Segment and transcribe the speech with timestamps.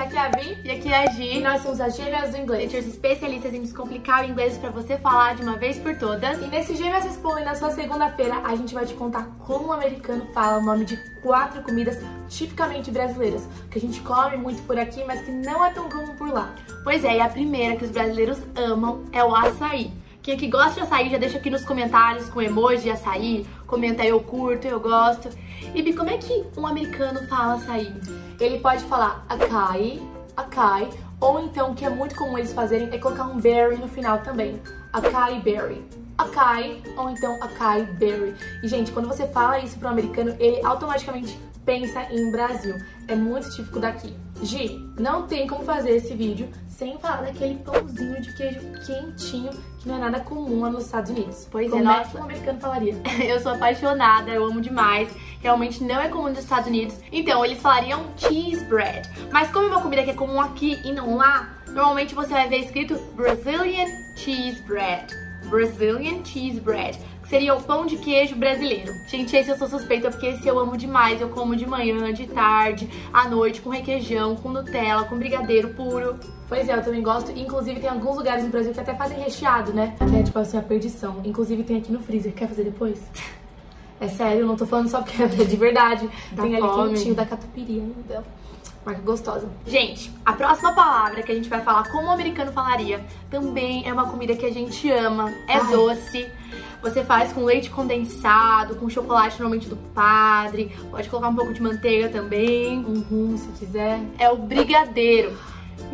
[0.00, 0.58] aqui é a Vi.
[0.64, 1.36] E aqui é a Gi.
[1.36, 2.70] E nós somos as Gêmeas do Inglês.
[2.70, 6.40] Somos especialistas em descomplicar o inglês pra você falar de uma vez por todas.
[6.40, 10.26] E nesse Gêmeas Respondem, na sua segunda-feira, a gente vai te contar como o americano
[10.32, 15.02] fala o nome de quatro comidas tipicamente brasileiras, que a gente come muito por aqui,
[15.04, 16.54] mas que não é tão comum por lá.
[16.84, 19.92] Pois é, e a primeira que os brasileiros amam é o açaí.
[20.30, 24.20] Quem aqui gosta de açaí, já deixa aqui nos comentários com emoji açaí, comenta eu
[24.20, 25.28] curto, eu gosto.
[25.74, 27.92] E como é que um americano fala açaí?
[28.38, 30.00] Ele pode falar acai,
[30.36, 30.88] acai,
[31.20, 34.62] ou então, que é muito comum eles fazerem é colocar um berry no final também.
[34.92, 35.84] Acai berry.
[36.16, 38.32] Acai, ou então acai berry.
[38.62, 42.76] E, gente, quando você fala isso para um americano, ele automaticamente pensa em Brasil.
[43.08, 44.14] É muito típico daqui.
[44.44, 46.48] Gi, não tem como fazer esse vídeo
[46.80, 51.10] sem falar daquele pãozinho de queijo quentinho que não é nada comum lá nos Estados
[51.10, 51.46] Unidos.
[51.50, 52.10] Pois como é, é nossa.
[52.10, 52.96] que um americano falaria?
[53.22, 55.10] Eu sou apaixonada, eu amo demais.
[55.42, 56.98] Realmente não é comum nos Estados Unidos.
[57.12, 59.08] Então, eles falariam cheese bread.
[59.30, 62.48] Mas como é uma comida que é comum aqui e não lá, normalmente você vai
[62.48, 65.06] ver escrito Brazilian cheese bread.
[65.50, 66.98] Brazilian cheese bread,
[67.30, 68.92] seria o pão de queijo brasileiro.
[69.06, 71.20] Gente, esse eu sou suspeita porque esse eu amo demais.
[71.20, 76.16] Eu como de manhã, de tarde, à noite, com requeijão, com Nutella, com brigadeiro puro.
[76.48, 77.30] Pois é, eu também gosto.
[77.30, 79.94] Inclusive, tem alguns lugares no Brasil que até fazem recheado, né?
[79.96, 81.20] Que é tipo assim, a perdição.
[81.24, 82.32] Inclusive, tem aqui no freezer.
[82.32, 82.98] Quer fazer depois?
[84.00, 86.10] É sério, não tô falando só porque é de verdade.
[86.32, 86.94] Dá tem ali fome.
[86.94, 88.24] quentinho da catupiry ainda.
[88.84, 89.46] Marca gostosa.
[89.66, 93.92] Gente, a próxima palavra que a gente vai falar como o americano falaria também é
[93.92, 95.70] uma comida que a gente ama, é Ai.
[95.70, 96.26] doce.
[96.82, 101.62] Você faz com leite condensado, com chocolate normalmente do padre, pode colocar um pouco de
[101.62, 102.78] manteiga também.
[102.78, 104.00] Um rum, se quiser.
[104.18, 105.36] É o brigadeiro.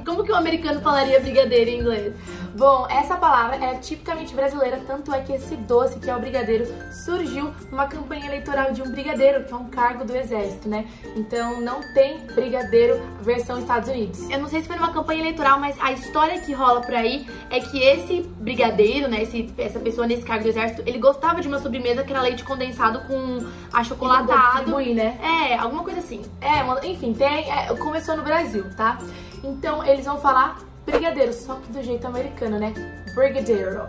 [0.06, 2.14] Como que o americano falaria brigadeiro em inglês?
[2.56, 6.64] Bom, essa palavra é tipicamente brasileira, tanto é que esse doce, que é o brigadeiro,
[7.04, 10.86] surgiu numa campanha eleitoral de um brigadeiro, que é um cargo do exército, né?
[11.16, 14.30] Então não tem brigadeiro versão Estados Unidos.
[14.30, 17.26] Eu não sei se foi numa campanha eleitoral, mas a história que rola por aí
[17.50, 21.48] é que esse brigadeiro, né, esse, essa pessoa nesse cargo do exército, ele gostava de
[21.48, 24.56] uma sobremesa que era leite condensado com achocolatado.
[24.58, 25.18] Distribuir, né?
[25.20, 26.22] É, alguma coisa assim.
[26.40, 28.98] É, enfim, tem, é, começou no Brasil, tá?
[29.46, 32.72] Então eles vão falar brigadeiro, só que do jeito americano, né?
[33.14, 33.82] Brigadeiro,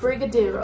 [0.00, 0.60] brigadeiro.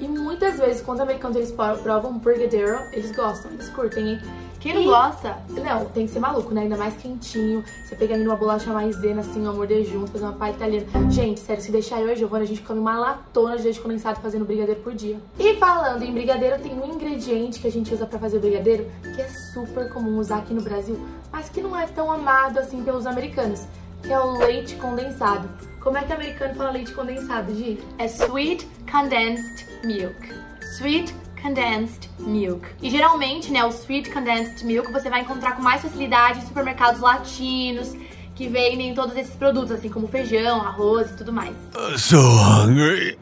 [0.00, 4.20] E muitas vezes, quando os americanos eles pro- provam brigadeiro, eles gostam, eles curtem, hein?
[4.60, 5.36] Quem não E- gosta?
[5.50, 6.62] Não, tem que ser maluco, né?
[6.62, 7.62] Ainda mais quentinho.
[7.84, 10.86] Você pegar ali numa bolacha maisena, assim, ó, morder junto, fazer uma palha italiana.
[11.10, 13.80] Gente, sério, se deixar eu e a Giovana, a gente come uma latona de leite
[13.80, 15.18] condensado fazendo brigadeiro por dia.
[15.38, 18.86] E falando em brigadeiro, tem um ingrediente que a gente usa pra fazer o brigadeiro
[19.14, 20.98] que é super comum usar aqui no Brasil,
[21.30, 23.66] mas que não é tão amado assim pelos americanos,
[24.04, 25.48] que é o leite condensado.
[25.80, 27.82] Como é que o americano fala leite condensado, Gi?
[27.98, 30.14] É sweet condensed milk.
[30.78, 32.66] Sweet condensed milk.
[32.82, 37.00] E geralmente, né, o sweet condensed milk você vai encontrar com mais facilidade em supermercados
[37.00, 37.94] latinos
[38.34, 41.54] que vendem todos esses produtos, assim como feijão, arroz e tudo mais.
[41.96, 43.18] So hungry.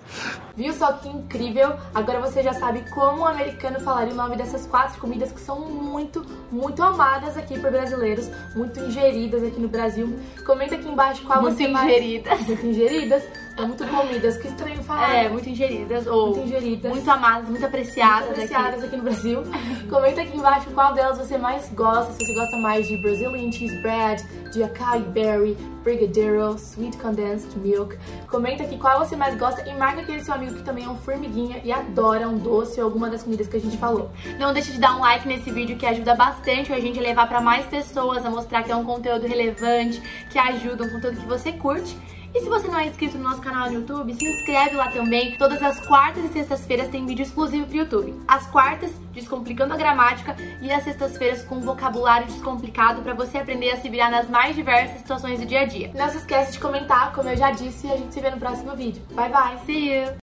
[0.54, 1.74] Viu só que incrível?
[1.94, 5.60] Agora você já sabe como o americano falaria o nome dessas quatro comidas que são
[5.60, 10.14] muito, muito amadas aqui por brasileiros, muito ingeridas aqui no Brasil.
[10.44, 12.40] Comenta aqui embaixo qual Muito você mais- ingeridas.
[12.46, 13.22] Muito ingeridas,
[13.58, 15.14] ou muito comidas, que estranho falar.
[15.14, 16.90] É, muito ingeridas ou Muito ingeridas.
[16.92, 18.86] muito amadas, muito apreciadas, Muito apreciadas aqui.
[18.86, 19.42] aqui no Brasil.
[19.90, 23.76] Comenta aqui embaixo qual delas você mais gosta, se você gosta mais de Brazilian cheese
[23.82, 27.96] bread, de acai berry, brigadeiro, sweet condensed milk.
[28.28, 30.96] Comenta aqui qual você mais gosta e marca aquele seu amigo que também é um
[30.96, 34.10] formiguinha e adora um doce ou alguma das comidas que a gente falou.
[34.38, 37.28] Não deixe de dar um like nesse vídeo que ajuda bastante a gente a levar
[37.28, 41.26] pra mais pessoas, a mostrar que é um conteúdo relevante, que ajuda, um conteúdo que
[41.26, 41.96] você curte.
[42.34, 45.37] E se você não é inscrito no nosso canal no YouTube, se inscreve lá também.
[45.37, 48.15] Todas as quartas e sextas-feiras tem vídeo exclusivo pro YouTube.
[48.26, 53.76] As quartas, descomplicando a gramática, e as sextas-feiras com vocabulário descomplicado pra você aprender a
[53.76, 55.91] se virar nas mais diversas situações do dia a dia.
[55.94, 58.38] Não se esquece de comentar, como eu já disse, e a gente se vê no
[58.38, 59.03] próximo vídeo.
[59.10, 59.59] Bye bye!
[59.66, 60.12] See you!